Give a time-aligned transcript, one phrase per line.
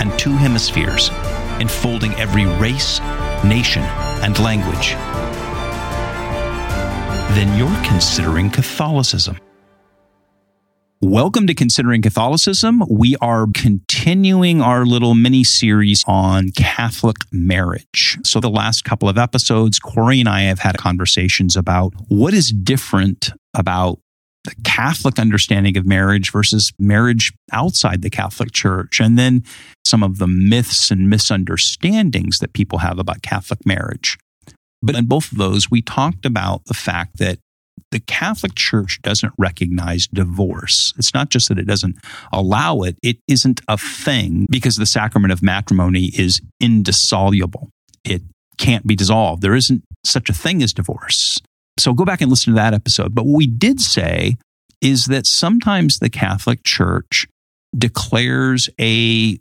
[0.00, 1.10] and two hemispheres,
[1.60, 3.00] enfolding every race,
[3.44, 3.82] nation,
[4.22, 4.94] and language,
[7.36, 9.36] then you're considering Catholicism.
[11.00, 12.84] Welcome to Considering Catholicism.
[12.88, 18.18] We are continuing our little mini series on Catholic marriage.
[18.22, 22.52] So, the last couple of episodes, Corey and I have had conversations about what is
[22.52, 23.98] different about
[24.44, 29.44] the Catholic understanding of marriage versus marriage outside the Catholic Church, and then
[29.84, 34.18] some of the myths and misunderstandings that people have about Catholic marriage.
[34.82, 37.38] But in both of those, we talked about the fact that
[37.92, 40.92] the Catholic Church doesn't recognize divorce.
[40.98, 41.96] It's not just that it doesn't
[42.32, 47.68] allow it, it isn't a thing because the sacrament of matrimony is indissoluble.
[48.04, 48.22] It
[48.58, 49.42] can't be dissolved.
[49.42, 51.40] There isn't such a thing as divorce.
[51.78, 53.14] So go back and listen to that episode.
[53.14, 54.36] But what we did say
[54.80, 57.26] is that sometimes the Catholic Church
[57.76, 59.38] declares a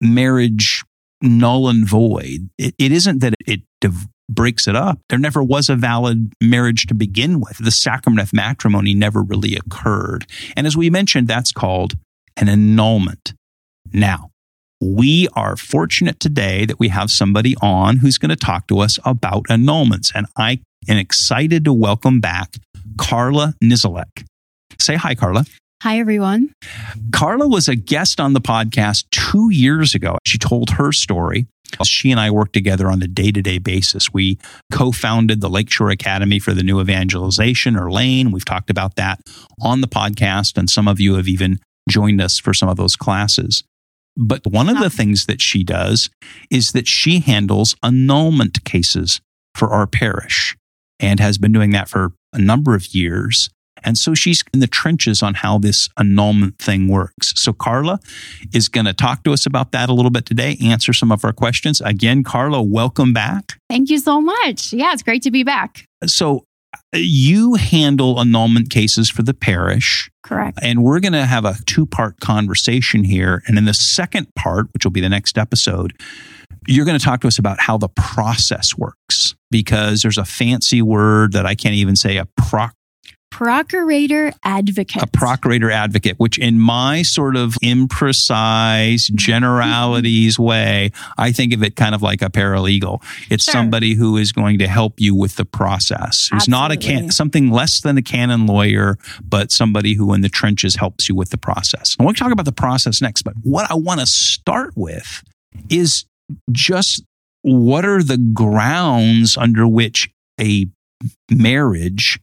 [0.00, 0.84] marriage
[1.22, 2.50] null and void.
[2.58, 5.00] it, it isn't that it div- breaks it up.
[5.08, 7.58] There never was a valid marriage to begin with.
[7.58, 10.26] The sacrament of matrimony never really occurred.
[10.56, 11.94] And as we mentioned, that's called
[12.36, 13.34] an annulment.
[13.92, 14.30] Now,
[14.80, 18.98] we are fortunate today that we have somebody on who's going to talk to us
[19.04, 20.10] about annulments.
[20.14, 22.56] And I am excited to welcome back
[22.98, 24.24] Carla Niziolek.
[24.78, 25.44] Say hi, Carla.
[25.82, 26.52] Hi, everyone.
[27.12, 30.18] Carla was a guest on the podcast two years ago.
[30.26, 31.46] She told her story.
[31.84, 34.12] She and I work together on a day to day basis.
[34.12, 34.38] We
[34.72, 38.32] co founded the Lakeshore Academy for the New Evangelization, or LANE.
[38.32, 39.20] We've talked about that
[39.62, 42.96] on the podcast, and some of you have even joined us for some of those
[42.96, 43.62] classes.
[44.16, 46.10] But one of the things that she does
[46.50, 49.20] is that she handles annulment cases
[49.54, 50.56] for our parish
[51.00, 53.50] and has been doing that for a number of years.
[53.82, 57.32] And so she's in the trenches on how this annulment thing works.
[57.36, 57.98] So Carla
[58.52, 61.24] is going to talk to us about that a little bit today, answer some of
[61.24, 61.80] our questions.
[61.80, 63.58] Again, Carla, welcome back.
[63.68, 64.72] Thank you so much.
[64.72, 65.86] Yeah, it's great to be back.
[66.04, 66.44] So
[66.74, 70.10] uh, you handle annulment cases for the parish.
[70.22, 70.58] Correct.
[70.62, 73.42] And we're going to have a two part conversation here.
[73.46, 75.94] And in the second part, which will be the next episode,
[76.66, 80.82] you're going to talk to us about how the process works because there's a fancy
[80.82, 82.74] word that I can't even say a proc
[83.30, 85.02] procurator advocate.
[85.02, 90.42] A procurator advocate, which in my sort of imprecise generalities mm-hmm.
[90.42, 93.02] way, I think of it kind of like a paralegal.
[93.30, 93.52] It's sure.
[93.52, 96.28] somebody who is going to help you with the process.
[96.32, 100.28] Who's not a can- something less than a canon lawyer, but somebody who in the
[100.28, 101.96] trenches helps you with the process.
[101.98, 105.22] I want to talk about the process next, but what I want to start with
[105.68, 106.04] is
[106.50, 107.04] just
[107.42, 110.10] what are the grounds under which
[110.40, 110.66] a
[111.30, 112.20] marriage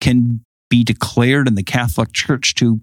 [0.00, 2.80] can be declared in the Catholic Church to,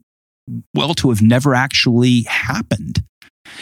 [0.73, 3.03] well, to have never actually happened.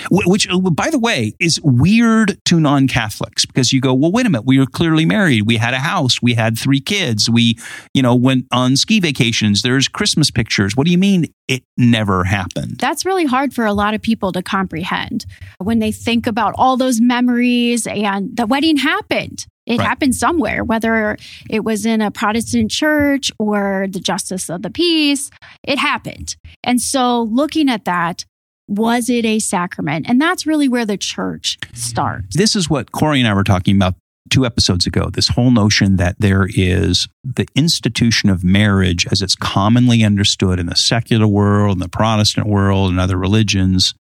[0.09, 4.25] Which, uh, by the way, is weird to non Catholics because you go, well, wait
[4.25, 5.43] a minute, we were clearly married.
[5.45, 6.21] We had a house.
[6.21, 7.29] We had three kids.
[7.29, 7.57] We,
[7.93, 9.61] you know, went on ski vacations.
[9.61, 10.75] There's Christmas pictures.
[10.75, 12.77] What do you mean it never happened?
[12.79, 15.25] That's really hard for a lot of people to comprehend
[15.59, 19.45] when they think about all those memories and the wedding happened.
[19.67, 19.87] It right.
[19.87, 21.17] happened somewhere, whether
[21.49, 25.29] it was in a Protestant church or the justice of the peace,
[25.63, 26.35] it happened.
[26.63, 28.25] And so looking at that,
[28.71, 30.05] was it a sacrament?
[30.07, 32.37] And that's really where the church starts.
[32.37, 33.95] This is what Corey and I were talking about
[34.29, 39.35] two episodes ago this whole notion that there is the institution of marriage as it's
[39.35, 43.93] commonly understood in the secular world, in the Protestant world, and other religions,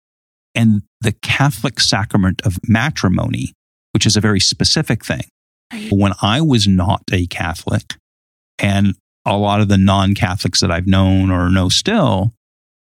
[0.53, 3.53] and the Catholic sacrament of matrimony,
[3.93, 5.23] which is a very specific thing.
[5.89, 7.95] When I was not a Catholic,
[8.59, 8.93] and
[9.25, 12.33] a lot of the non Catholics that I've known or know still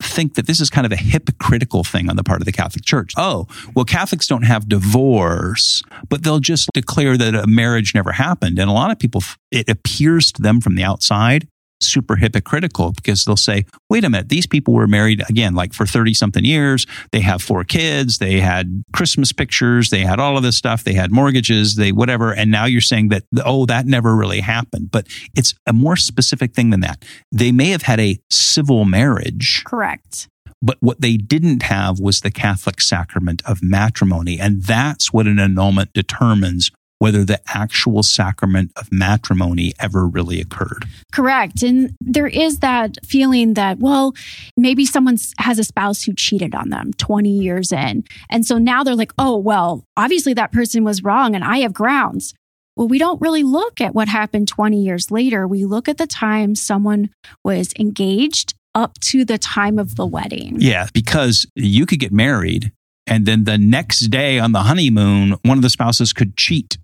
[0.03, 2.85] think that this is kind of a hypocritical thing on the part of the Catholic
[2.85, 3.13] Church.
[3.17, 8.59] Oh, well, Catholics don't have divorce, but they'll just declare that a marriage never happened.
[8.59, 11.49] And a lot of people, it appears to them from the outside
[11.81, 15.87] super hypocritical because they'll say, wait a minute, these people were married again, like for
[15.87, 16.87] 30 something years.
[17.13, 18.19] They have four kids.
[18.19, 19.91] They had Christmas pictures.
[19.91, 20.85] They had all of this stuff.
[20.85, 22.33] They had mortgages, they whatever.
[22.33, 24.91] And now you're saying that, oh, that never really happened.
[24.91, 25.07] But
[25.37, 27.05] it's a more specific thing than that.
[27.33, 29.63] They may have had a civil marriage.
[29.65, 30.29] Correct.
[30.63, 34.39] But what they didn't have was the Catholic sacrament of matrimony.
[34.39, 40.85] And that's what an annulment determines whether the actual sacrament of matrimony ever really occurred.
[41.13, 41.63] Correct.
[41.63, 44.15] And there is that feeling that, well,
[44.57, 48.05] maybe someone has a spouse who cheated on them 20 years in.
[48.29, 51.73] And so now they're like, oh, well, obviously that person was wrong and I have
[51.73, 52.35] grounds.
[52.77, 55.49] Well, we don't really look at what happened 20 years later.
[55.49, 57.11] We look at the time someone
[57.43, 60.57] was engaged up to the time of the wedding.
[60.61, 62.73] Yeah, because you could get married
[63.11, 66.79] and then the next day on the honeymoon, one of the spouses could cheat.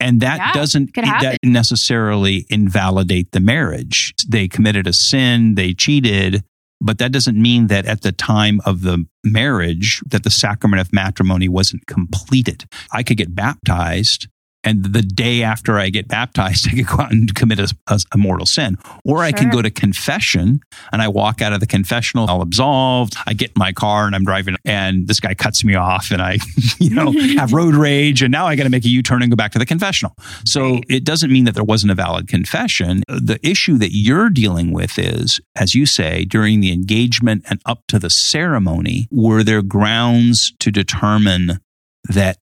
[0.00, 4.14] And that Yeah, doesn't that necessarily invalidate the marriage.
[4.28, 6.44] They committed a sin, they cheated,
[6.80, 10.92] but that doesn't mean that at the time of the marriage that the sacrament of
[10.92, 12.64] matrimony wasn't completed.
[12.92, 14.28] I could get baptized
[14.64, 17.98] and the day after I get baptized, I could go out and commit a, a,
[18.12, 18.76] a mortal sin.
[19.04, 20.60] Or I can go to confession
[20.92, 23.16] and I walk out of the confessional, all absolved.
[23.26, 26.20] I get in my car and I'm driving and this guy cuts me off and
[26.20, 26.38] I,
[26.78, 28.22] you know, have road rage.
[28.22, 30.14] And now I got to make a U turn and go back to the confessional.
[30.44, 30.84] So Right.
[30.88, 33.02] it doesn't mean that there wasn't a valid confession.
[33.08, 37.82] The issue that you're dealing with is, as you say, during the engagement and up
[37.88, 41.60] to the ceremony, were there grounds to determine
[42.08, 42.38] that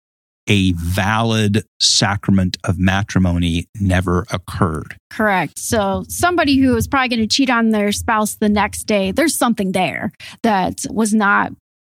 [0.46, 4.96] a valid sacrament of matrimony never occurred?
[5.10, 5.58] Correct.
[5.58, 9.34] So somebody who is probably going to cheat on their spouse the next day, there's
[9.34, 10.12] something there
[10.42, 11.52] that was not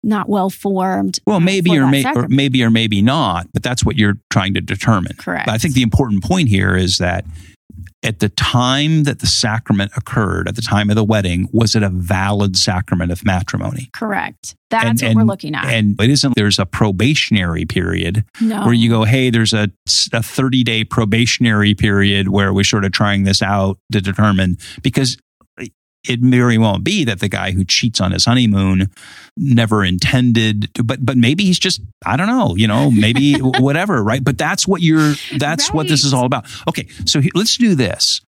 [0.03, 1.19] not well formed.
[1.25, 4.17] Well, uh, maybe for or, may, or maybe or maybe not, but that's what you're
[4.29, 5.13] trying to determine.
[5.17, 5.47] Correct.
[5.47, 7.25] But I think the important point here is that
[8.03, 11.83] at the time that the sacrament occurred, at the time of the wedding, was it
[11.83, 13.89] a valid sacrament of matrimony?
[13.93, 14.55] Correct.
[14.69, 15.65] That's And- what and- we're looking at.
[15.65, 18.65] And it isn't there's a probationary period no.
[18.65, 19.69] where you go, hey, there's a,
[20.13, 25.17] a 30 day probationary period where we're sort of trying this out to determine because
[26.03, 28.89] it very well be that the guy who cheats on his honeymoon
[29.35, 34.03] never intended to, but but maybe he's just I don't know you know maybe whatever
[34.03, 34.23] right?
[34.23, 36.45] But that's what you're that's what this is all about.
[36.67, 38.21] Okay so he- let's do this.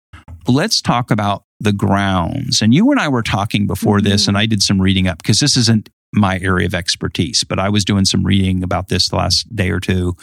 [0.48, 2.62] Let's talk about the grounds.
[2.62, 4.30] And you and I were talking before this Mhm.
[4.30, 7.69] and I did some reading up because this isn't my area of expertise but I
[7.69, 10.16] was doing some reading about this the last day or two.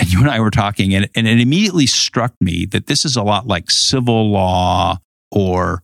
[0.00, 3.16] And you and I were talking, and, and it immediately struck me that this is
[3.16, 4.98] a lot like civil law
[5.32, 5.82] or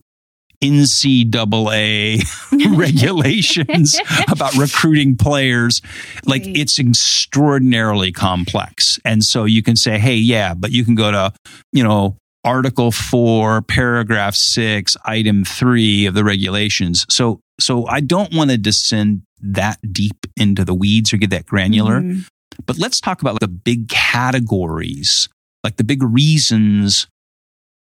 [0.63, 2.21] NCAA
[2.77, 3.99] regulations
[4.29, 5.81] about recruiting players.
[6.25, 6.57] Like Right.
[6.57, 8.99] it's extraordinarily complex.
[9.05, 11.33] And so you can say, hey, yeah, but you can go to,
[11.71, 17.05] you know, Article 4, paragraph 6, item 3 of the regulations.
[17.09, 21.45] So so I don't want to descend that deep into the weeds or get that
[21.45, 22.01] granular.
[22.01, 22.27] Mhm.
[22.65, 25.29] But let's talk about the big categories,
[25.63, 27.07] like the big reasons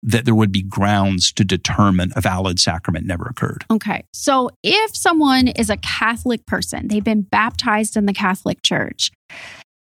[0.03, 3.65] that there would be grounds to determine a valid sacrament never occurred.
[3.71, 4.05] Okay.
[4.13, 9.11] So if someone is a Catholic person, they've been baptized in the Catholic Church,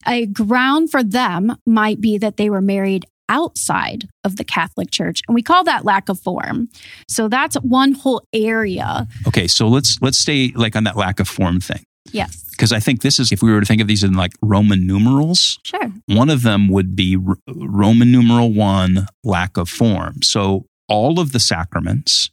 [0.06, 5.20] a ground for them might be that they were married outside of the Catholic Church.
[5.26, 6.68] And we call that lack of form.
[7.08, 9.06] So that's one whole area.
[9.26, 12.44] Okay, so let's let's stay like on that lack of form thing Yes.
[12.50, 14.86] because I think this is if we were to think of these in like Roman
[14.86, 15.92] numerals, Sure.
[16.06, 20.22] one of them would be R- Roman numeral 1 lack of form.
[20.22, 22.30] So all of the sacraments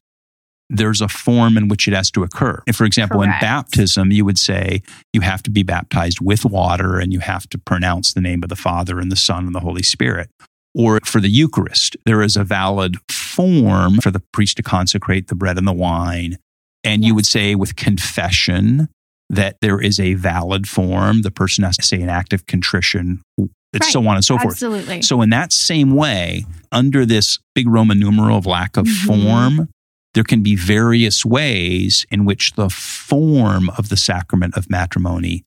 [0.71, 2.61] there's a form in which it has to occur.
[2.67, 4.83] If, for example, in baptism, you would say
[5.13, 8.49] you have to be baptized with water and you have to pronounce the name of
[8.49, 10.29] the Father and the Son and the Holy Spirit.
[10.75, 15.33] Or for the Eucharist, there is a valid form for the priest to consecrate the
[15.33, 16.37] bread and the wine.
[16.83, 18.89] And you would say with confession
[19.29, 21.21] that there is a valid form.
[21.21, 23.83] The person has to say an act of contrition, and Right.
[23.83, 24.53] so on and so forth.
[24.53, 25.01] Absolutely.
[25.03, 29.05] So, in that same way, under this big Roman numeral of lack of Mhm.
[29.05, 29.69] form,
[30.15, 35.43] there can be various ways in which the form of the sacrament of matrimony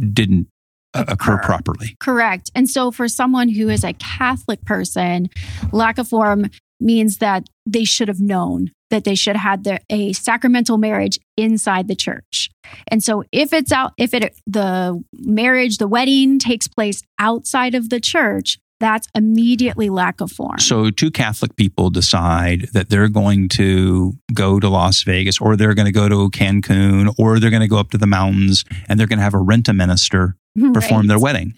[0.00, 0.48] didn't
[0.94, 1.42] uh, occur Occur.
[1.46, 1.96] properly.
[2.00, 2.50] Correct.
[2.54, 5.28] And so for someone who is a Catholic person,
[5.70, 6.50] lack of form
[6.80, 11.88] means that they should have known that they should have had a sacramental marriage inside
[11.88, 12.50] the church.
[12.88, 17.88] And so if it's out if it the marriage, the wedding takes place outside of
[17.88, 20.58] the church, that's immediately lack of form.
[20.58, 25.74] So, two Catholic people decide that they're going to go to Las Vegas or they're
[25.74, 28.98] going to go to Cancun or they're going to go up to the mountains and
[28.98, 30.36] they're going to have a rent a minister
[30.74, 31.08] perform Right.
[31.08, 31.54] their wedding.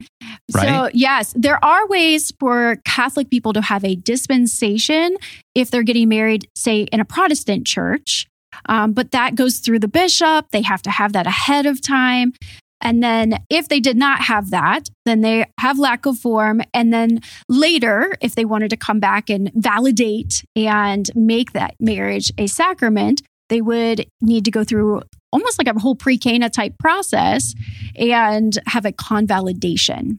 [0.54, 0.68] right?
[0.68, 5.16] So, yes, there are ways for Catholic people to have a dispensation
[5.54, 8.26] if they're getting married, say, in a Protestant church.
[8.66, 10.46] Um, but that goes through the bishop.
[10.52, 12.34] They have to have that ahead of time.
[12.80, 16.60] And then if they did not have that, then they have lack of form.
[16.72, 22.30] And then later, if they wanted to come back and validate and make that marriage
[22.36, 25.02] a sacrament, they would need to go through
[25.32, 27.54] almost like a whole pre Cana type process
[27.96, 30.18] and have a convalidation.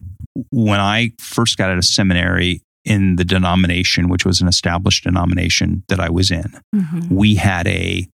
[0.52, 5.84] When I first got out of seminary in the denomination, which was an established denomination
[5.88, 7.16] that I was in, mm-hmm.
[7.16, 8.08] we had a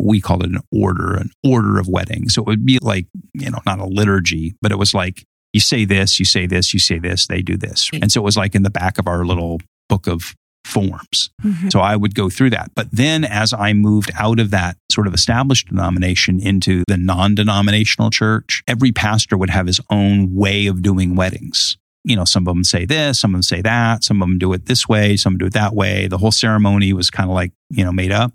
[0.00, 2.34] we called it an order, an order of weddings.
[2.34, 5.60] So it would be like, you know, not a liturgy, but it was like you
[5.60, 7.90] say this, you say this, you say this, they do this.
[7.92, 11.30] And so it was like in the back of our little book of forms.
[11.42, 11.70] Mm-hmm.
[11.70, 12.70] So I would go through that.
[12.74, 17.34] But then as I moved out of that sort of established denomination into the non
[17.34, 21.76] denominational church, every pastor would have his own way of doing weddings.
[22.04, 24.38] You know, some of them say this, some of them say that, some of them
[24.38, 26.06] do it this way, some do it that way.
[26.06, 28.32] The whole ceremony was kind of like, you know, made up.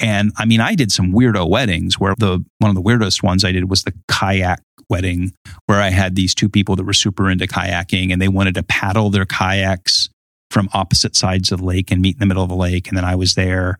[0.00, 3.44] And I mean, I did some weirdo weddings where the one of the weirdest ones
[3.44, 5.32] I did was the kayak wedding,
[5.66, 8.62] where I had these two people that were super into kayaking and they wanted to
[8.62, 10.08] paddle their kayaks
[10.50, 12.88] from opposite sides of the lake and meet in the middle of the lake.
[12.88, 13.78] And then I was there.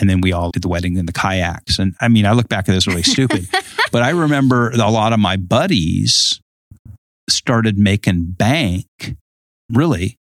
[0.00, 1.78] And then we all did the wedding in the kayaks.
[1.78, 3.46] And I mean, I look back at this really stupid,
[3.92, 6.40] but I remember a lot of my buddies
[7.28, 8.86] started making bank.
[9.70, 10.16] Really,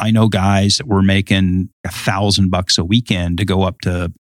[0.00, 4.12] I know guys that were making a thousand bucks a weekend to go up to,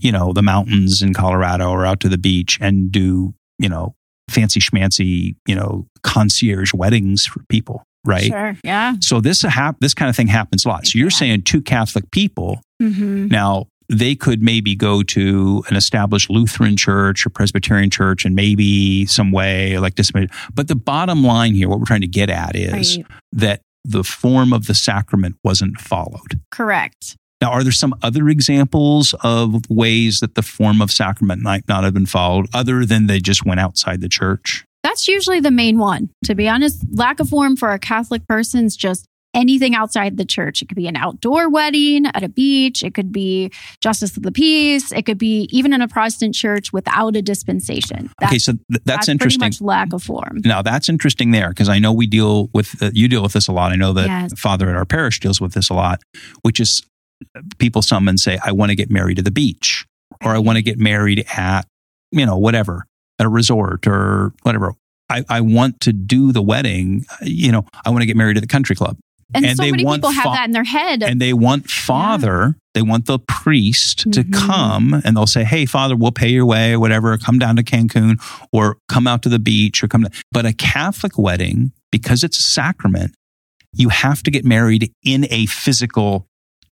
[0.00, 3.94] you know, the mountains in Colorado or out to the beach and do, you know,
[4.30, 8.26] fancy schmancy, you know, concierge weddings for people right?
[8.26, 8.56] Sure.
[8.64, 8.94] Yeah.
[9.00, 10.86] So this hap- this kind of thing happens a lot.
[10.86, 11.16] So you're yeah.
[11.16, 13.26] saying two Catholic people mm-hmm.
[13.26, 19.06] now they could maybe go to an established Lutheran church or Presbyterian church and maybe
[19.06, 20.12] some way like this.
[20.52, 23.06] But the bottom line here, what we're trying to get at is right.
[23.32, 26.40] that the form of the sacrament wasn't followed.
[26.50, 27.16] Correct.
[27.40, 31.84] Now, are there some other examples of ways that the form of sacrament might not
[31.84, 34.64] have been followed other than they just went outside the church?
[34.82, 36.10] That's usually the main one.
[36.24, 40.24] To be honest, lack of form for a Catholic person is just anything outside the
[40.24, 40.62] church.
[40.62, 42.82] It could be an outdoor wedding at a beach.
[42.82, 44.90] It could be justice of the peace.
[44.90, 48.10] It could be even in a Protestant church without a dispensation.
[48.18, 49.40] That's, okay, so th- that's, that's interesting.
[49.40, 50.40] Pretty much lack of form.
[50.44, 53.48] Now that's interesting there because I know we deal with uh, you deal with this
[53.48, 53.70] a lot.
[53.70, 54.40] I know that yes.
[54.40, 56.00] Father at our parish deals with this a lot,
[56.42, 56.82] which is
[57.58, 59.86] people some and say, "I want to get married at the beach,"
[60.24, 61.66] or "I want to get married at
[62.10, 62.84] you know whatever."
[63.18, 64.74] at a resort or whatever.
[65.10, 67.04] I, I want to do the wedding.
[67.22, 68.96] You know, I want to get married at the country club.
[69.34, 71.02] And, and so many people have that in their head.
[71.02, 72.52] And they want father, yeah.
[72.72, 74.10] they want the priest mm-hmm.
[74.12, 77.16] to come and they'll say, Hey, father, we'll pay your way or whatever.
[77.18, 78.16] Come down to Cancun
[78.52, 80.04] or come out to the beach or come.
[80.04, 83.14] To, but a Catholic wedding, because it's a sacrament,
[83.74, 86.26] you have to get married in a physical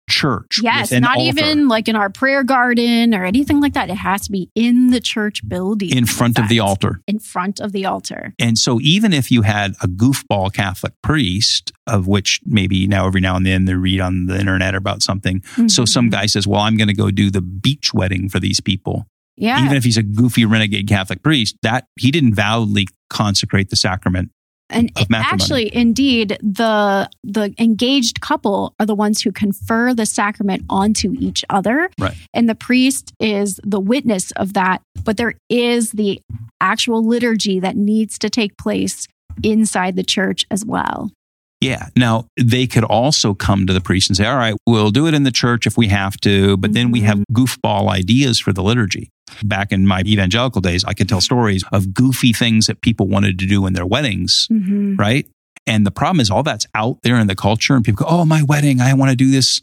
[0.08, 0.60] church.
[0.62, 1.28] Yes, not altar.
[1.28, 3.90] even like in our prayer garden or anything like that.
[3.90, 5.96] It has to be in the church building.
[5.96, 7.00] In front of the altar.
[7.06, 8.34] In front of the altar.
[8.38, 13.20] And so even if you had a goofball Catholic priest, of which maybe now every
[13.20, 15.40] now and then they read on the internet about something.
[15.40, 15.68] Mm-hmm.
[15.68, 18.60] So some guy says, Well, I'm going to go do the beach wedding for these
[18.60, 19.06] people.
[19.36, 19.62] Yeah.
[19.62, 24.30] Even if he's a goofy renegade Catholic priest, that he didn't validly consecrate the sacrament
[24.68, 31.14] and actually, indeed, the the engaged couple are the ones who confer the sacrament onto
[31.18, 31.88] each other.
[32.00, 32.16] Right.
[32.34, 34.82] And the priest is the witness of that.
[35.04, 36.20] But there is the
[36.60, 39.06] actual liturgy that needs to take place
[39.42, 41.10] inside the church as well.
[41.60, 41.88] Yeah.
[41.96, 45.14] Now, they could also come to the priest and say, all right, we'll do it
[45.14, 47.42] in the church if we have to, but then we have mm-hmm.
[47.42, 49.10] goofball ideas for the liturgy.
[49.42, 53.38] Back in my evangelical days, I could tell stories of goofy things that people wanted
[53.38, 54.96] to do in their weddings, mm-hmm.
[54.96, 55.26] right?
[55.66, 58.24] And the problem is all that's out there in the culture and people go, oh,
[58.24, 59.62] my wedding, I want to do this,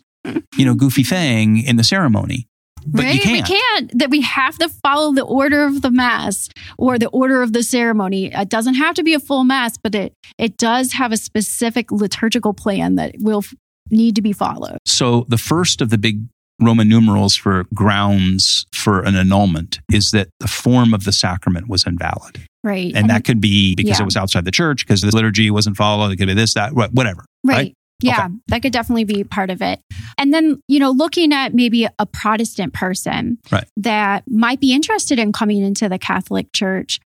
[0.57, 2.47] you know, goofy thing in the ceremony.
[2.85, 3.25] But right?
[3.25, 3.97] We can't.
[3.97, 7.63] That we have to follow the order of the mass or the order of the
[7.63, 8.33] ceremony.
[8.33, 11.91] It doesn't have to be a full mass, but it it does have a specific
[11.91, 13.43] liturgical plan that will
[13.89, 14.77] need to be followed.
[14.85, 16.21] So the first of the big
[16.61, 21.85] Roman numerals for grounds for an annulment is that the form of the sacrament was
[21.85, 22.45] invalid.
[22.63, 22.87] Right.
[22.87, 24.03] And, and that could be because yeah.
[24.03, 26.11] it was outside the church, because the liturgy wasn't followed.
[26.11, 27.25] It could be this, that, whatever.
[27.43, 27.55] Right.
[27.55, 27.73] right?
[28.03, 28.33] Yeah, okay.
[28.48, 29.79] that could definitely be part of it.
[30.17, 33.65] And then, you know, looking at maybe a Protestant person right.
[33.77, 37.00] that might be interested in coming into the Catholic Church.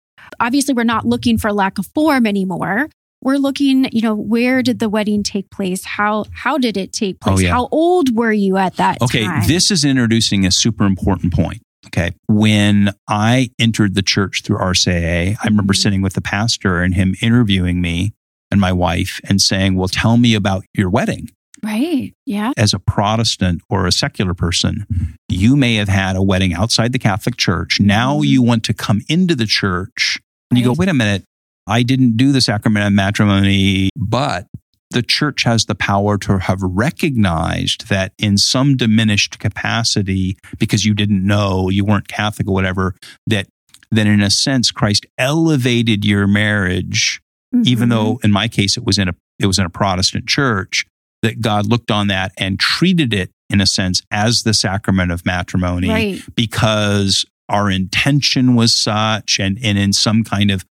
[0.41, 2.89] Obviously, we're not looking for lack of form anymore.
[3.23, 5.85] We're looking, you know, where did the wedding take place?
[5.85, 7.39] How how did it take place?
[7.39, 7.53] Oh, yeah.
[7.53, 9.07] How old were you at that time?
[9.07, 9.49] okay, time?
[9.49, 11.63] this is introducing a super important point.
[11.87, 12.13] Okay.
[12.29, 15.81] When I entered the church through RCIA, I remember mm-hmm.
[15.81, 18.13] sitting with the pastor and him interviewing me
[18.55, 21.29] and my wife and saying, Well, tell me about your wedding.
[21.63, 22.15] Right.
[22.27, 22.53] Yeah.
[22.57, 24.87] As a Protestant or a secular person,
[25.29, 27.81] you may have had a wedding outside the Catholic Church.
[27.81, 28.25] Now mm-hmm.
[28.25, 30.21] you want to come into the church
[30.51, 31.25] and you go, wait a minute,
[31.67, 34.47] I didn't do the sacrament of matrimony, but
[34.91, 40.95] the church has the power to have recognized that in some diminished capacity, because you
[40.95, 42.95] didn't know, you weren't Catholic or whatever,
[43.27, 43.49] that
[43.91, 47.21] then in a sense, Christ elevated your marriage,
[47.55, 47.69] mm-hmm.
[47.69, 50.85] even though in my case it was in a it was in a Protestant church,
[51.23, 55.25] that God looked on that and treated it in a sense as the sacrament of
[55.25, 56.23] matrimony right.
[56.35, 60.65] because our intention was such and, and in some kind of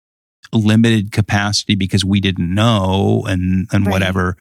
[0.52, 3.92] limited capacity because we didn't know and, and right.
[3.92, 4.38] whatever.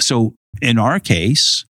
[0.00, 1.64] So in our case,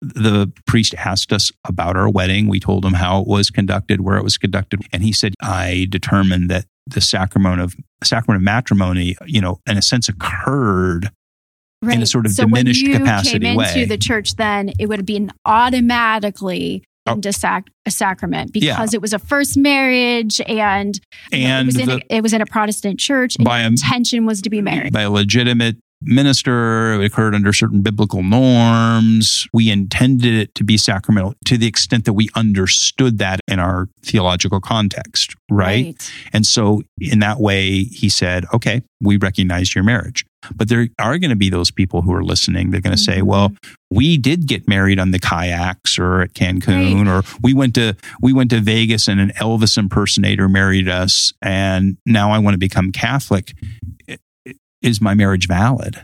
[0.00, 2.48] the priest asked us about our wedding.
[2.48, 5.86] We told him how it was conducted, where it was conducted, and he said, "I
[5.88, 7.74] determined that the sacrament of
[8.04, 11.10] sacrament of matrimony, you know, in a sense, occurred
[11.82, 11.96] right.
[11.96, 13.72] in a sort of so diminished when you capacity came way.
[13.74, 17.14] Into the church, then it would have been automatically oh.
[17.14, 18.96] into sac- a sacrament because yeah.
[18.96, 21.00] it was a first marriage and,
[21.32, 23.36] and it, was in a, it was in a Protestant church.
[23.36, 26.94] And the intention was to be married by a legitimate minister.
[26.94, 29.46] It occurred under certain biblical norms.
[29.52, 33.88] We intended it to be sacramental to the extent that we understood that in our
[34.02, 35.86] theological context, right?
[35.86, 36.12] right?
[36.32, 40.24] And so, in that way, he said, okay, we recognize your marriage.
[40.54, 42.70] But there are going to be those people who are listening.
[42.70, 43.18] They're going to mm-hmm.
[43.18, 43.52] say, well,
[43.90, 47.08] we did get married on the kayaks or at Cancun, right.
[47.08, 51.32] or we went to, we went to Vegas and an Elvis impersonator married us.
[51.42, 53.54] And now I want to become Catholic
[54.86, 56.02] is my marriage valid?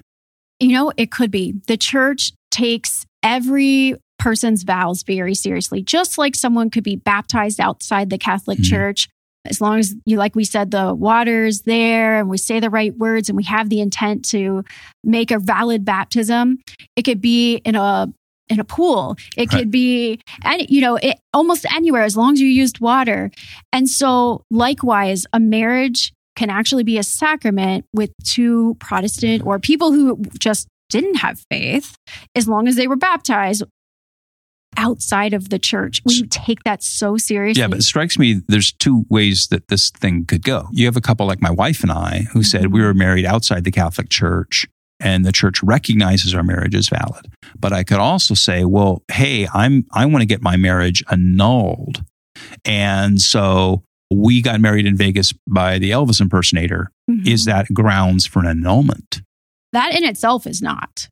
[0.61, 1.55] You know, it could be.
[1.67, 8.11] The church takes every person's vows very seriously, just like someone could be baptized outside
[8.11, 8.71] the Catholic mm-hmm.
[8.71, 9.09] Church.
[9.45, 12.97] As long as you, like we said, the water's there and we say the right
[12.97, 14.65] words and we have the intent to
[15.03, 16.59] make a valid baptism,
[16.95, 18.13] it could be in a
[18.49, 19.17] in a pool.
[19.37, 19.61] It right.
[19.61, 23.31] could be, and you know, it, almost anywhere as long as you used water.
[23.73, 29.93] And so, likewise, a marriage can actually be a sacrament with two Protestant or people
[29.93, 31.97] who just didn't have faith,
[32.35, 33.63] as long as they were baptized
[34.77, 36.01] outside of the church.
[36.05, 37.61] We take that so seriously.
[37.61, 40.69] Yeah, but it strikes me there's two ways that this thing could go.
[40.73, 42.75] You have a couple like my wife and I who said mm-hmm.
[42.75, 44.67] we were married outside the Catholic Church
[45.01, 47.27] and the church recognizes our marriage as valid.
[47.59, 52.03] But I could also say, well, hey, I'm I want to get my marriage annulled.
[52.65, 56.91] And so we got married in Vegas by the Elvis impersonator.
[57.11, 57.27] Mm-hmm.
[57.27, 59.23] Is that grounds for an annulment?
[59.73, 61.09] That in itself is not.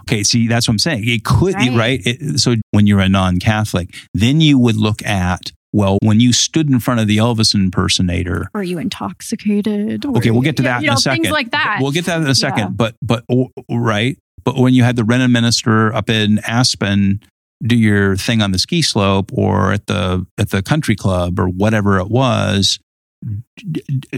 [0.00, 1.02] Okay, see, that's what I'm saying.
[1.06, 1.76] It could, right?
[1.76, 2.00] right?
[2.04, 6.32] It, so when you're a non Catholic, then you would look at, well, when you
[6.32, 8.50] stood in front of the Elvis impersonator.
[8.54, 10.04] Are you intoxicated?
[10.04, 11.24] okay, we'll get to that you know, in a second.
[11.24, 11.78] Things like that.
[11.80, 12.58] We'll get to that in a second.
[12.58, 12.68] Yeah.
[12.68, 13.24] But, but,
[13.70, 14.18] right?
[14.44, 17.20] But when you had the Renan minister up in Aspen
[17.62, 21.48] do your thing on the ski slope or at the at the country club or
[21.48, 22.78] whatever it was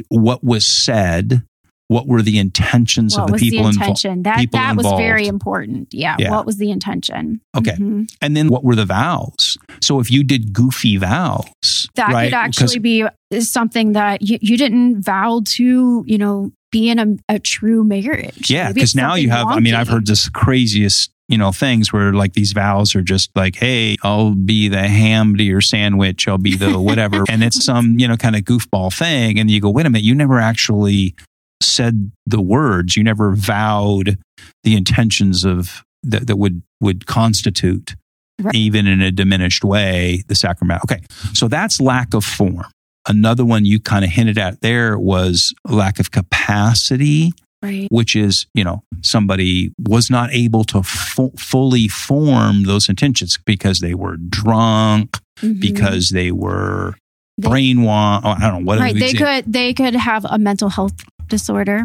[0.09, 1.43] what was said
[1.89, 4.21] what were the intentions what of the people the intention?
[4.21, 4.95] Invo- that people that involved?
[4.95, 8.05] was very important yeah, yeah, what was the intention okay mm-hmm.
[8.21, 12.27] and then what were the vows so if you did goofy vows that right?
[12.27, 13.07] could actually be
[13.41, 18.51] something that you, you didn't vow to you know be in a, a true marriage
[18.51, 22.13] yeah because now you have i mean i've heard this craziest you know, things where
[22.13, 26.39] like these vows are just like, hey, I'll be the ham to your sandwich, I'll
[26.39, 27.25] be the whatever.
[27.29, 29.39] and it's some, you know, kind of goofball thing.
[29.39, 31.15] And you go, wait a minute, you never actually
[31.63, 34.19] said the words, you never vowed
[34.65, 37.95] the intentions of that, that would would constitute
[38.41, 38.55] right.
[38.55, 40.83] even in a diminished way the sacrament.
[40.85, 41.01] Okay.
[41.33, 42.67] So that's lack of form.
[43.07, 47.89] Another one you kind of hinted at there was lack of capacity Right.
[47.91, 53.81] which is you know somebody was not able to fu- fully form those intentions because
[53.81, 55.61] they were drunk mm-hmm.
[55.61, 56.95] because they were
[57.39, 60.95] brainwashed oh, i don't know what right they could they could have a mental health
[61.29, 61.85] disorder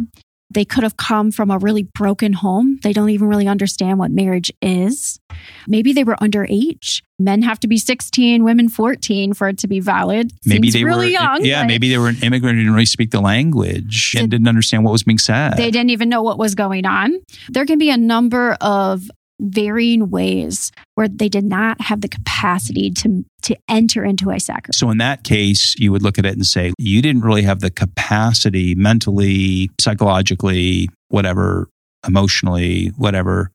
[0.50, 2.80] they could have come from a really broken home.
[2.84, 5.20] They don't even really understand what marriage is.
[5.68, 7.02] Maybe they were underage.
[7.18, 10.32] Men have to be 16, women 14 for it to be valid.
[10.46, 11.46] Maybe Seems they really were young.
[11.46, 14.84] Yeah, maybe they were an immigrant and didn't really speak the language and didn't understand
[14.84, 15.58] what was being said.
[15.58, 17.14] They didn't even know what was going on.
[17.50, 22.90] There can be a number of varying ways where they did not have the capacity
[22.90, 24.76] to to enter into a sacrament.
[24.76, 27.60] So in that case, you would look at it and say you didn't really have
[27.60, 31.70] the capacity mentally, psychologically, whatever,
[32.08, 33.52] emotionally, whatever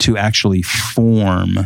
[0.00, 1.56] to actually form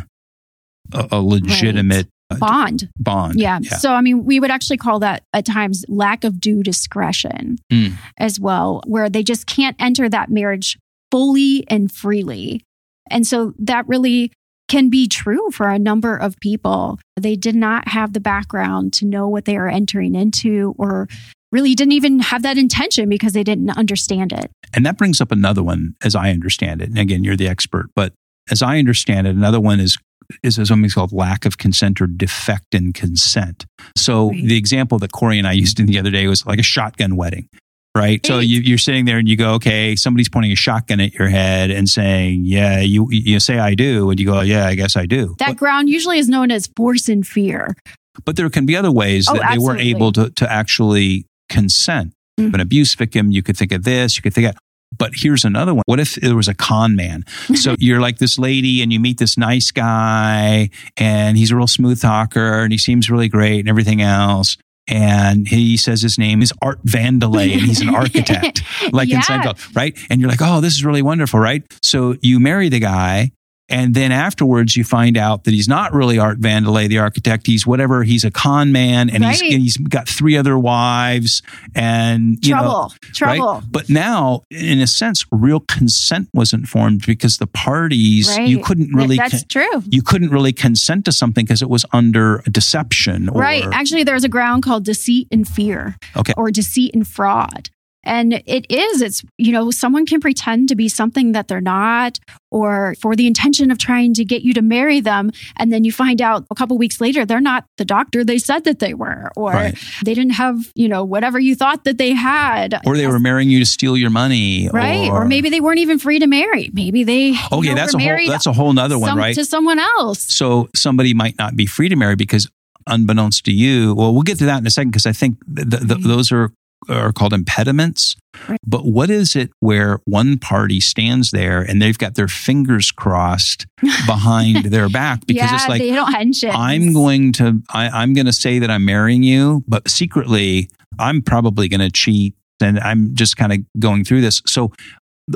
[0.93, 2.41] a, a legitimate right.
[2.41, 2.89] bond.
[2.99, 3.41] Bond.
[3.41, 3.59] Yeah.
[3.63, 3.77] yeah.
[3.77, 7.93] So I mean, we would actually call that at times lack of due discretion mm.
[8.19, 10.79] as well, where they just can't enter that marriage
[11.11, 12.63] fully and freely
[13.11, 14.33] and so that really
[14.69, 16.99] can be true for a number of people.
[17.17, 21.07] They did not have the background to know what they are entering into or
[21.53, 24.51] really didn't even have that intention because they didn't understand it.
[24.73, 26.89] And that brings up another one as I understand it.
[26.89, 28.13] And again, you're the expert, but
[28.51, 29.99] as I understand it, another one is
[30.43, 33.67] is something called lack of consent or defect in consent.
[33.95, 34.43] So Right.
[34.43, 37.17] the example that Corey and I used in the other day was like a shotgun
[37.17, 37.47] wedding.
[37.97, 38.25] Right.
[38.27, 41.29] So you, you're sitting there and you go, okay, somebody's pointing a shotgun at your
[41.29, 44.11] head and saying, yeah, you, you say I do.
[44.11, 45.37] And you go, yeah, I guess I do.
[45.39, 47.77] That But, ground usually is known as force and fear.
[48.25, 52.13] but there can be other ways Oh, that they weren't able to, to actually consent.
[52.41, 52.55] Mhm.
[52.55, 54.57] An abuse victim, you could think of this, you could think of,
[54.99, 55.83] but here's another one.
[55.87, 57.25] What if there was a con man?
[57.55, 61.69] So you're like this lady and you meet this nice guy and he's a real
[61.69, 64.57] smooth talker and he seems really great and everything else.
[64.87, 69.23] And he says his name is Art Vandelay and he's an architect, like in Yeah.
[69.23, 69.99] Seinfeld, right?
[70.11, 71.63] And you're like, oh, this is really wonderful, right?
[71.83, 73.31] So you marry the guy.
[73.71, 77.47] And then afterwards, you find out that he's not really Art Vandelay, the architect.
[77.47, 78.03] He's whatever.
[78.03, 81.43] He's a con man, and he's and he's got three other wives,
[81.75, 83.53] and you know, trouble, trouble.
[83.55, 83.63] Right?
[83.71, 88.47] But now, in a sense, real consent wasn't formed because the parties Right.
[88.49, 89.83] you couldn't really That's con- true.
[89.89, 93.29] you couldn't really consent to something because it was under deception.
[93.31, 93.65] Or, Right.
[93.73, 95.97] Actually, there's a ground called deceit and fear.
[96.17, 96.35] Okay.
[96.37, 97.71] Or deceit and fraud.
[98.05, 102.19] And it is, it's, you know, someone can pretend to be something that they're not,
[102.51, 105.31] or for the intention of trying to get you to marry them.
[105.57, 108.65] And then you find out a couple weeks later, they're not the doctor they said
[108.65, 109.79] that they were, or Right.
[110.05, 112.81] they didn't have, you know, whatever you thought that they had.
[112.87, 115.11] or they were marrying you to steal your money, Right.
[115.11, 116.71] Or, maybe they weren't even free to marry.
[116.73, 119.35] Maybe they okay, know, that's a whole married that's a whole nother one, some- right?
[119.35, 120.21] to someone else.
[120.35, 122.49] So somebody might not be free to marry because,
[122.87, 125.69] unbeknownst to you, well, we'll get to that in a second because I think th-
[125.71, 126.05] th- th- Mhm.
[126.05, 126.53] those are
[126.89, 128.17] are called impediments.
[128.49, 128.59] Right.
[128.67, 133.67] But what is it where one party stands there and they've got their fingers crossed
[134.07, 136.45] behind their back because yeah, it's like they don't.
[136.53, 140.69] I'm going to I, I'm going to say that I'm marrying you, but secretly
[140.99, 144.43] I'm probably going to cheat, and I'm just kind of going through this.
[144.47, 144.73] So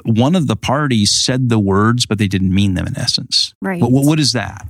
[0.04, 3.54] one of the parties said the words, but they didn't mean them in essence.
[3.62, 3.80] Right.
[3.80, 4.66] But what, what is that?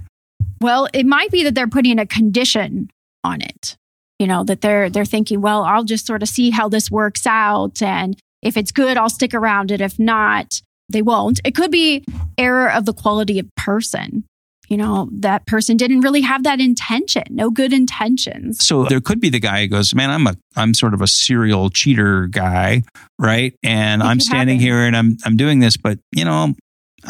[0.61, 2.91] Well, it might be that they're putting a condition
[3.25, 3.77] on it.
[4.19, 7.27] You know, that they're they're thinking, well, I'll just sort of see how this works
[7.27, 9.81] out and if it's good, I'll stick around it.
[9.81, 11.41] If not, they won't.
[11.45, 12.05] It could be
[12.37, 14.25] error of the quality of person.
[14.69, 18.65] You know, that person didn't really have that intention, no good intentions.
[18.67, 21.07] So there could be the guy who goes, "Man, I'm a I'm sort of a
[21.07, 22.83] serial cheater guy,
[23.19, 23.55] right?
[23.63, 24.67] And It I'm standing happen.
[24.67, 26.55] here and I'm I'm doing this, but you know,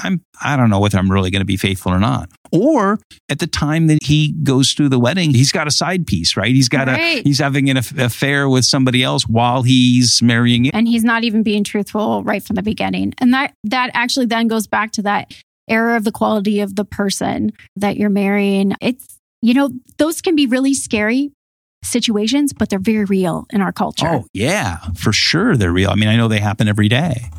[0.03, 3.41] I'm I don't know whether I'm really going to be faithful or not." Or at
[3.41, 6.55] the time that he goes through the wedding, he's got a side piece, right?
[6.55, 10.71] He's got a he's having an affair with somebody else while he's marrying you.
[10.73, 14.49] and he's not even being truthful right from the beginning and that that actually then
[14.49, 15.33] goes back to that
[15.69, 20.35] error of the quality of the person that you're marrying it's you know those can
[20.35, 21.31] be really scary
[21.85, 25.91] situations but they're very real in our culture Oh, yeah, for sure they're real.
[25.91, 27.31] I mean, I know they happen every day.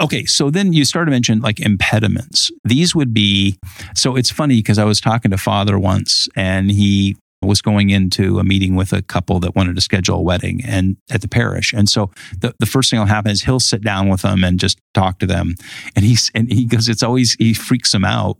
[0.00, 2.50] Okay, so then you start to mention like impediments.
[2.64, 3.58] These would be
[3.94, 8.38] so it's funny because I was talking to father once and he was going into
[8.38, 11.72] a meeting with a couple that wanted to schedule a wedding and at the parish.
[11.72, 14.58] And so the, the first thing will happen is he'll sit down with them and
[14.58, 15.54] just talk to them.
[15.94, 18.38] And he's and he goes, it's always he freaks them out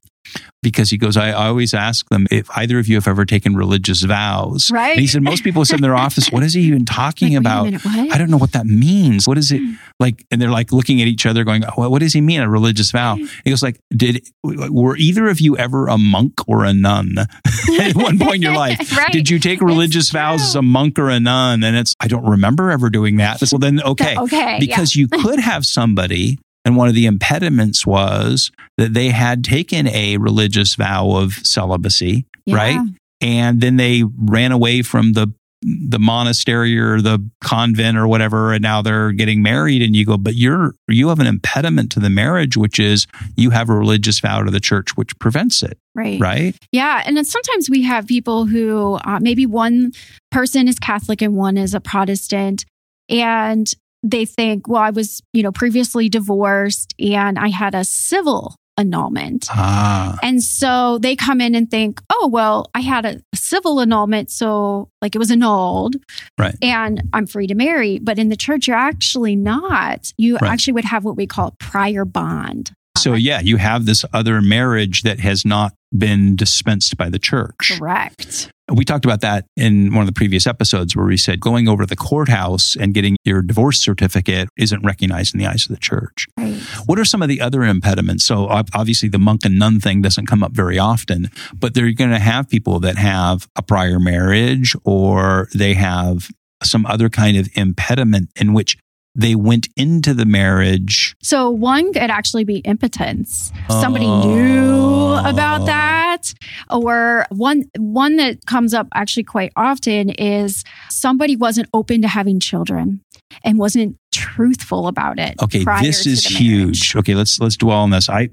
[0.63, 3.55] because he goes, I, I always ask them if either of you have ever taken
[3.57, 4.71] religious vows.
[4.73, 4.91] Right.
[4.93, 7.41] And he said most people sit in their office, what is he even talking Like,
[7.41, 7.65] about?
[7.65, 8.13] minute.
[8.13, 9.27] I don't know what that means.
[9.29, 9.61] What is it
[10.01, 10.27] like?
[10.31, 12.41] And they're like looking at each other, going, "What, what does he mean?
[12.41, 16.65] A religious vow?" He goes, "Like, did were either of you ever a monk or
[16.65, 17.17] a nun
[17.81, 18.79] at one point in your life?
[18.99, 19.13] Right.
[19.13, 20.19] Did you take religious true.
[20.19, 23.41] vows as a monk or a nun?" And it's, I don't remember ever doing that.
[23.53, 26.39] Well, then okay, okay because you could have somebody.
[26.69, 32.27] And one of the impediments was that they had taken a religious vow of celibacy,
[32.45, 32.57] yeah.
[32.57, 32.89] right?
[33.21, 38.63] and then they ran away from the the monastery or the convent or whatever and
[38.63, 42.09] now they're getting married and you go but you're you have an impediment to the
[42.09, 46.21] marriage which is you have a religious vow to the church which prevents it right
[46.21, 49.93] right Yeah, and then sometimes we have people who uh, maybe one
[50.31, 52.65] person is Catholic and one is a Protestant,
[53.09, 53.67] and
[54.03, 59.47] they think, well, I was, you know, previously divorced and I had a civil annulment.
[59.51, 64.31] ah And so they come in and think, oh, well, I had a civil annulment.
[64.31, 65.97] So, like, it was annulled.
[66.39, 66.55] Right.
[66.63, 67.99] And I'm free to marry.
[67.99, 70.13] But in the church, you're actually not.
[70.17, 70.53] You Right.
[70.53, 72.71] actually would have what we call prior bond.
[72.97, 77.79] so yeah you have this other marriage that has not been dispensed by the church
[77.79, 78.51] Correct.
[78.73, 81.83] We talked about that in one of the previous episodes where we said going over
[81.83, 85.81] to the courthouse and getting your divorce certificate isn't recognized in the eyes of the
[85.81, 86.55] church Right.
[86.87, 88.25] What are some of the other impediments?
[88.25, 92.11] So obviously the monk and nun thing doesn't come up very often, but they're going
[92.11, 96.29] to have people that have a prior marriage or they have
[96.63, 98.77] some other kind of impediment in which
[99.15, 101.17] they went into the marriage.
[101.23, 103.53] So one could actually be impotence.
[103.69, 105.67] Somebody knew about oh.
[105.67, 106.35] that.
[106.71, 112.41] Or one one that comes up actually quite often is somebody wasn't open to having
[112.41, 113.01] children
[113.45, 115.35] and wasn't truthful about it.
[115.43, 116.95] Okay, this is huge.
[116.97, 118.09] Okay, let's let's dwell on this.
[118.09, 118.31] I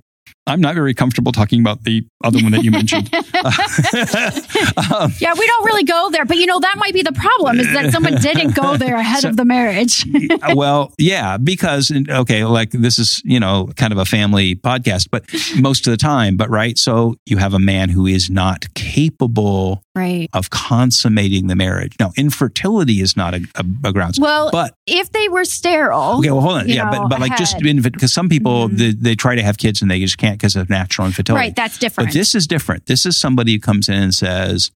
[0.47, 3.09] I'm not very comfortable talking about the other one that you mentioned.
[3.45, 7.59] um, Yeah, we don't really go there, but you know that might be the problem
[7.59, 10.05] is that someone didn't go there ahead So- of the marriage.
[10.53, 15.25] well, yeah, because okay, like this is you know kind of a family podcast, but
[15.59, 16.77] most of the time, but right.
[16.77, 20.29] So you have a man who is not capable right.
[20.33, 21.93] of consummating the marriage.
[21.99, 26.31] Now, infertility is not a, a, a grounds, Well, but if they were sterile, okay,
[26.31, 28.77] well, hold on, yeah, know, but but like just because some people Mhm.
[28.77, 31.45] they, they try to have kids and they just can't because of natural infertility.
[31.47, 32.09] right, that's different.
[32.09, 32.85] But this is different.
[32.85, 34.71] This is somebody who comes in and says,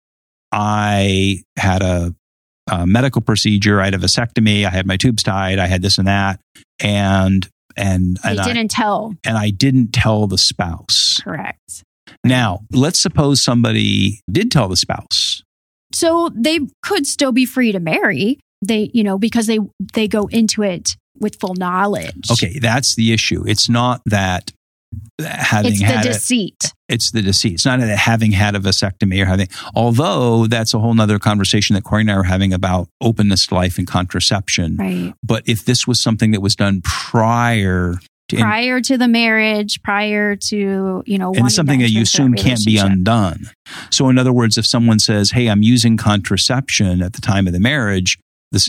[0.51, 2.14] I had a,
[2.71, 5.99] a medical procedure, I had a vasectomy, I had my tubes tied, I had this
[5.99, 6.40] and that.
[6.81, 9.14] And and and I, didn't tell.
[9.25, 11.21] and I didn't tell the spouse.
[11.23, 11.85] Correct.
[12.25, 15.42] Now, let's suppose somebody did tell the spouse.
[15.92, 18.40] So they could still be free to marry.
[18.64, 19.59] They, you know, because they
[19.92, 22.31] they go into it with full knowledge.
[22.33, 23.45] Okay, that's the issue.
[23.47, 24.51] It's not that
[25.20, 26.72] having It's the had it, deceit.
[26.88, 27.54] it's the deceit.
[27.54, 31.74] It's not that having had a vasectomy or having, although that's a whole nother conversation
[31.74, 34.76] that Corey and I are having about openness to life and contraception.
[34.76, 35.14] Right.
[35.22, 37.94] But if this was something that was done prior
[38.28, 42.35] to, Prior to the marriage, prior to, you know, and something to that you assume
[42.35, 43.44] can't be undone.
[43.90, 47.52] So, in other words, if someone says, Hey, I'm using contraception at the time of
[47.52, 48.18] the marriage,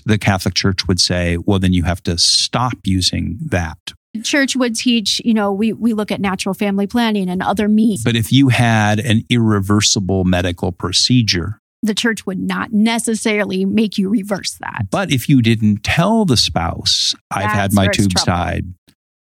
[0.05, 3.79] the Catholic Church would say, Well, then you have to stop using that.
[4.23, 8.03] Church would teach, you know, we, we look at natural family planning and other means.
[8.03, 14.09] But if you had an irreversible medical procedure, the church would not necessarily make you
[14.09, 14.87] reverse that.
[14.89, 18.65] But if you didn't tell the spouse, I've had my tubes tied,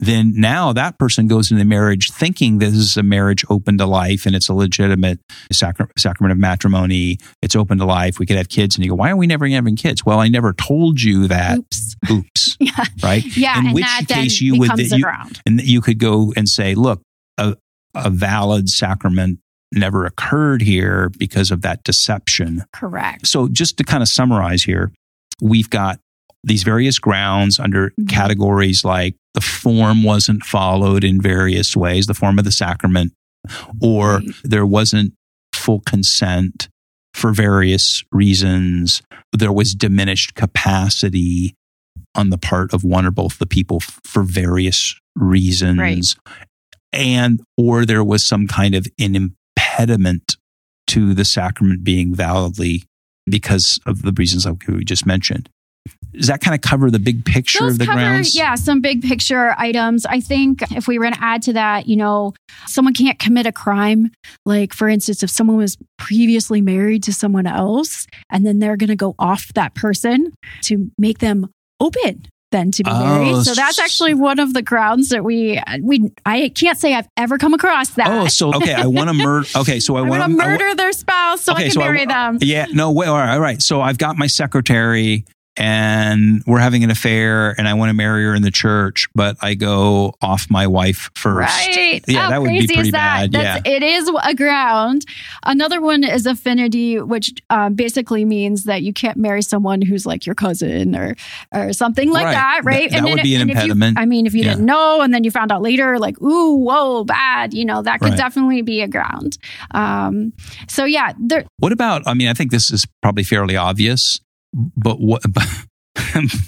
[0.05, 4.25] then now that person goes into marriage thinking this is a marriage open to life
[4.25, 5.19] and it's a legitimate
[5.51, 7.17] sacra- sacrament of matrimony.
[7.41, 8.19] It's open to life.
[8.19, 8.75] We could have kids.
[8.75, 10.05] And you go, why are we never having kids?
[10.05, 11.57] Well, I never told you that.
[11.59, 11.95] Oops.
[12.11, 12.57] Oops.
[12.59, 12.85] Yeah.
[13.01, 13.23] Right?
[13.37, 13.59] Yeah.
[13.59, 15.03] In and which case you would- you-
[15.45, 17.01] And you could go and say, look,
[17.37, 17.55] a,
[17.95, 19.39] a valid sacrament
[19.73, 22.63] never occurred here because of that deception.
[22.73, 23.27] Correct.
[23.27, 24.91] So, just to kind of summarize here,
[25.41, 25.99] we've got
[26.43, 28.07] these various grounds under Mhm.
[28.09, 33.13] categories like the form wasn't followed in various ways, the form of the sacrament,
[33.82, 34.30] or Right.
[34.43, 35.13] there wasn't
[35.54, 36.69] full consent
[37.13, 39.02] for various reasons.
[39.32, 41.56] There was diminished capacity
[42.15, 46.15] on the part of one or both the people for various reasons.
[46.26, 46.38] Right.
[46.91, 50.38] And, or there was some kind of an impediment
[50.88, 52.84] to the sacrament being validly
[53.28, 55.50] because of the reasons like we just mentioned.
[56.13, 58.36] Does that kind of cover the big picture Those of the cover, grounds?
[58.36, 60.06] yeah, some big picture items.
[60.06, 62.34] I think if we were going to add to that, you know,
[62.67, 64.12] someone can't commit a crime.
[64.46, 68.89] Like, for instance, if someone was previously married to someone else and then they're going
[68.89, 73.43] to go off that person to make them open then to be Oh, married.
[73.46, 77.39] So that's actually one of the grounds that we, we, I can't say I've ever
[77.39, 78.06] come across that.
[78.08, 78.76] Oh, so okay.
[78.76, 79.48] I want to murder.
[79.58, 82.38] Okay, so I want to murder their spouse so I can so marry wa- them.
[82.41, 83.60] Yeah, no, wait, all right, all right.
[83.60, 85.26] So I've got my secretary
[85.57, 89.37] and we're having an affair and I want to marry her in the church, but
[89.41, 91.37] I go off my wife first.
[91.37, 92.01] Right.
[92.07, 93.31] Yeah, How that would be pretty that?
[93.31, 93.31] bad.
[93.31, 95.05] That's, It is a ground.
[95.43, 100.25] Another one is affinity, which um, basically means that you can't marry someone who's like
[100.25, 101.15] your cousin or
[101.53, 102.31] or something like Right.
[102.33, 102.89] that, right?
[102.89, 103.99] That- that would be an and if you- impediment.
[103.99, 104.51] I mean, if you Yeah.
[104.53, 107.99] didn't know and then you found out later, like, ooh, whoa, bad, you know, that
[107.99, 108.17] could Right.
[108.17, 109.37] definitely be a ground.
[109.71, 110.33] Um,
[110.67, 111.45] so yeah, there.
[111.59, 112.01] What about?
[112.07, 114.19] I mean, I think this is probably fairly obvious,
[114.53, 115.23] but what?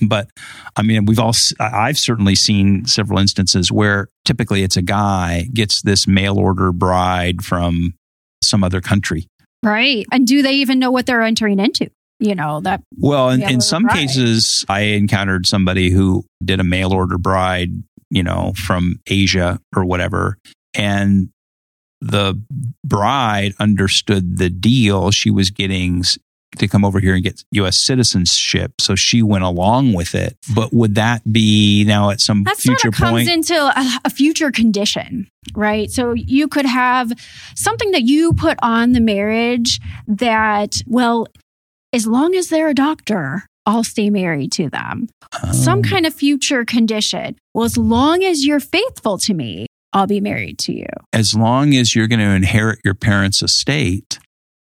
[0.01, 0.29] But,
[0.75, 1.33] I mean, we've all.
[1.59, 7.43] I've certainly seen several instances where typically it's a guy gets this mail order bride
[7.43, 7.95] from
[8.43, 9.27] some other country.
[9.63, 10.05] Right.
[10.11, 11.89] And do they even know what they're entering into?
[12.19, 13.95] You know, that Well, in, in some right.
[13.95, 17.71] cases, I encountered somebody who did a mail order bride,
[18.09, 20.37] you know, from Asia or whatever,
[20.73, 21.29] and
[21.99, 22.41] the
[22.85, 25.11] bride understood the deal.
[25.11, 26.03] She was getting
[26.59, 27.77] to come over here and get U.S.
[27.81, 30.37] citizenship, so she went along with it.
[30.53, 33.29] But would that be now at some that future sort of comes point?
[33.29, 35.89] into a, a future condition, right?
[35.91, 37.11] So you could have
[37.55, 41.27] something that you put on the marriage that, well,
[41.93, 45.07] as long as they're a doctor, I'll stay married to them.
[45.51, 47.35] Some Um, kind of future condition.
[47.53, 50.87] Well, as long as you're faithful to me, I'll be married to you.
[51.13, 54.14] as long as you're going to inherit your parents' estate,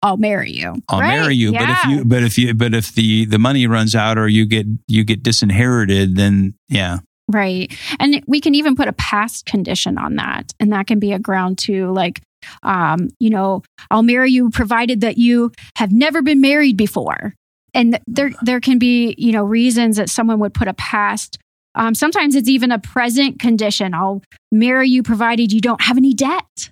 [0.05, 0.75] I'll marry you.
[0.89, 1.19] I'll right?
[1.19, 1.53] marry you.
[1.53, 1.67] Yeah.
[1.67, 4.47] But if you, but if you, but if the the money runs out or you
[4.47, 7.73] get you get disinherited, then yeah, Right.
[7.99, 10.53] And we can even put a past condition on that.
[10.61, 12.21] And that can be a ground to like,
[12.63, 17.35] um, you know, I'll marry you provided that you have never been married before.
[17.73, 21.39] And there there can be, you know, reasons that someone would put a past.
[21.75, 23.95] Um, sometimes it's even a present condition.
[23.95, 26.71] I'll marry you provided you don't have any debt.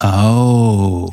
[0.00, 1.10] Oh.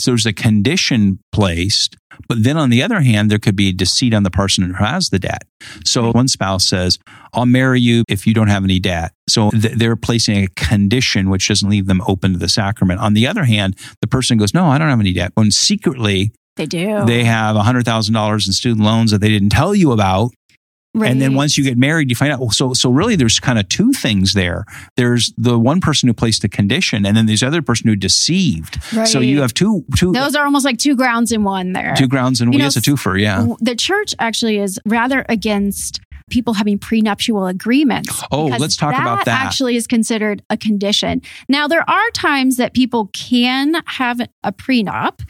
[0.00, 1.96] So there's a condition placed,
[2.28, 5.08] but then on the other hand, there could be deceit on the person who has
[5.10, 5.44] the debt.
[5.84, 6.98] So one spouse says,
[7.32, 9.12] I'll marry you if you don't have any debt.
[9.28, 13.00] So th- they're placing a condition which doesn't leave them open to the sacrament.
[13.00, 15.32] On the other hand, the person goes, No, I don't have any debt.
[15.34, 17.04] When secretly They do.
[17.04, 20.30] they have $100,000 in student loans that they didn't tell you about.
[20.94, 22.52] And then once you get married, you find out.
[22.52, 24.64] So, so really, there's kind of two things there.
[24.96, 27.96] There's the one person who placed the condition, and then there's the other person who
[27.96, 28.82] deceived.
[29.06, 31.94] So you have two, two, those are almost like two grounds in one there.
[31.96, 32.60] two grounds, in one.
[32.60, 33.20] has a twofer.
[33.20, 33.54] Yeah.
[33.60, 38.22] the church actually is rather against people having prenuptial agreements.
[38.30, 39.46] Oh, let's talk about that.
[39.46, 41.22] Actually, is considered a condition.
[41.48, 45.20] Now, there are times that people can have a prenup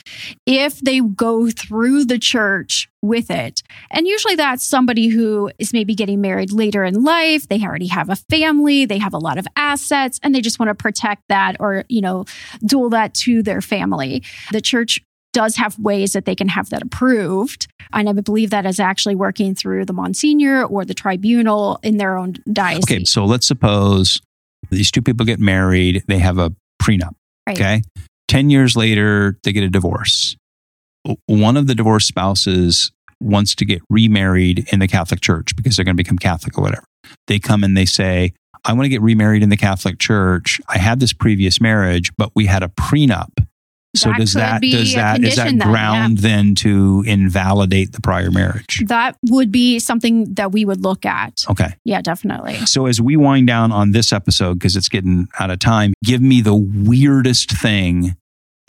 [0.47, 3.63] if they go through the church with it.
[3.91, 7.49] And usually that's somebody who is maybe getting married later in life.
[7.49, 10.71] They already have a family, they have a lot of assets, and they just want
[10.71, 12.25] to protect that or, you know,
[12.65, 14.25] dual that to their family.
[14.51, 15.01] The church
[15.39, 17.69] does have ways that they can have that approved.
[17.93, 22.17] And I believe that is actually working through the Monsignor or the tribunal in their
[22.17, 22.83] own diocese.
[22.83, 23.05] Okay.
[23.05, 24.21] So let's suppose
[24.71, 26.03] these two people get married.
[26.09, 27.15] They have a prenup.
[27.47, 27.57] Right.
[27.57, 27.83] Okay.
[28.27, 30.37] 10 years later, they get a divorce.
[31.27, 35.85] One of the divorced spouses wants to get remarried in the Catholic Church because they're
[35.85, 36.85] going to become Catholic or whatever.
[37.29, 38.33] They come and they say,
[38.65, 40.61] I want to get remarried in the Catholic Church.
[40.69, 43.31] I had this previous marriage, but we had a prenup.
[43.99, 48.01] So That does that does that is that condition then, ground then to invalidate the
[48.01, 48.83] prior marriage?
[48.87, 51.45] That would be something that we would look at.
[51.49, 51.75] Okay.
[51.85, 52.55] Yeah, definitely.
[52.67, 56.21] So as we wind down on this episode, because it's getting out of time, give
[56.21, 58.17] me the weirdest thing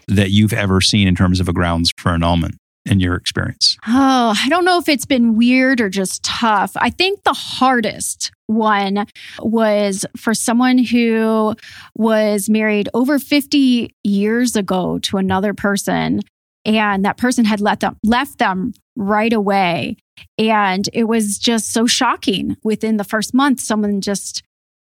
[0.08, 3.78] that you've ever seen in terms of a grounds for annulment in your experience.
[3.88, 6.72] Oh, I don't know if it's been weird or just tough.
[6.76, 9.06] I think the hardest one
[9.40, 11.56] was for someone who
[11.96, 16.22] was married over 50 years ago to another person
[16.66, 19.96] and that person had let them left them right away
[20.38, 24.44] and it was just so shocking within the first month someone just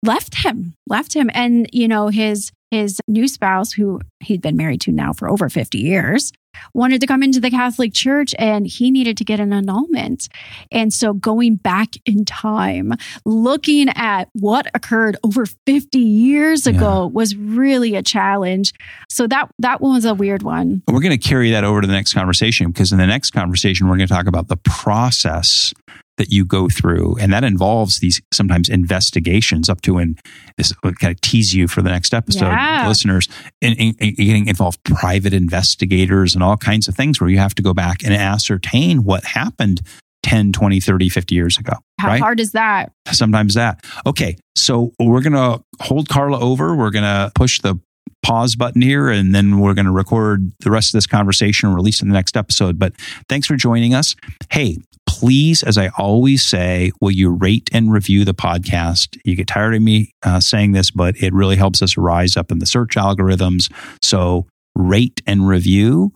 [0.05, 4.81] left him left him and you know his his new spouse who he'd been married
[4.83, 6.33] to now for over 50 years
[6.75, 10.29] wanted to come into the Catholic Church and he needed to get an annulment.
[10.71, 12.93] And so going back in time,
[13.25, 18.73] looking at what occurred over 50 years ago was really a challenge.
[19.09, 20.83] So that that one was a weird one.
[20.89, 23.89] We're going to carry that over to the next conversation because in the next conversation,
[23.89, 25.73] we're going to talk about the process
[26.21, 27.17] that you go through.
[27.19, 30.19] And that involves these sometimes investigations up to, and
[30.59, 32.87] this kind of tease you for the next episode, Yeah.
[32.87, 33.27] listeners,
[33.63, 37.55] in, in, in getting involved private investigators and all kinds of things where you have
[37.55, 39.81] to go back and ascertain what happened
[40.23, 41.73] 10, 20, 30, 50 years ago.
[41.99, 42.21] How right?
[42.21, 42.93] hard is that?
[43.11, 43.83] sometimes that.
[44.07, 46.77] Okay, so we're going to hold Carla over.
[46.77, 47.81] We're going to push the
[48.23, 51.77] pause button here, and then we're going to record the rest of this conversation and
[51.77, 52.79] release in the next episode.
[52.79, 52.93] But
[53.29, 54.15] thanks for joining us.
[54.51, 59.19] Hey, please, as I always say, will you rate and review the podcast?
[59.25, 62.51] You get tired of me uh, saying this, but it really helps us rise up
[62.51, 63.73] in the search algorithms.
[64.03, 66.13] So rate and review.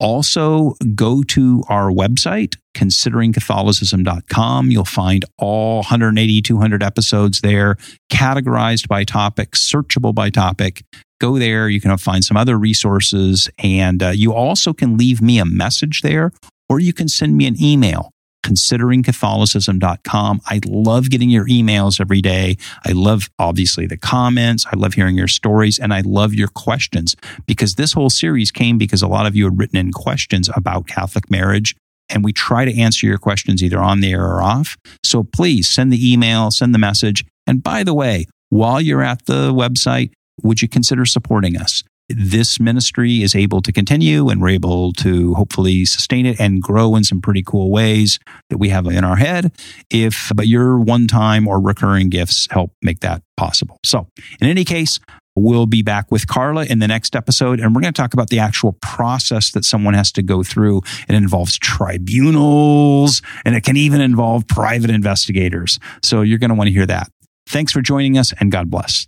[0.00, 4.70] Also, go to our website, consideringcatholicism.com.
[4.70, 7.76] You'll find all 180, 200 episodes there,
[8.12, 10.84] categorized by topic, searchable by topic.
[11.20, 11.68] Go there.
[11.68, 13.48] You can find some other resources.
[13.58, 16.32] And uh, you also can leave me a message there,
[16.68, 18.12] or you can send me an email
[18.48, 20.40] consideringcatholicism.com.
[20.46, 22.56] I love getting your emails every day.
[22.86, 24.64] I love, obviously, the comments.
[24.70, 27.14] I love hearing your stories and I love your questions
[27.46, 30.86] because this whole series came because a lot of you had written in questions about
[30.86, 31.76] Catholic marriage.
[32.08, 34.78] And we try to answer your questions either on the air or off.
[35.04, 37.26] So please send the email, send the message.
[37.46, 41.84] And by the way, while you're at the website, would you consider supporting us?
[42.08, 46.96] this ministry is able to continue and we're able to hopefully sustain it and grow
[46.96, 49.52] in some pretty cool ways that we have in our head
[49.90, 53.78] if but your one time or recurring gifts help make that possible.
[53.84, 54.08] So
[54.40, 54.98] in any case
[55.36, 58.30] we'll be back with carla in the next episode and we're going to talk about
[58.30, 60.80] the actual process that someone has to go through.
[61.08, 65.78] It involves tribunals and it can even involve private investigators.
[66.02, 67.10] So you're going to want to hear that.
[67.46, 69.06] Thanks for joining us and god bless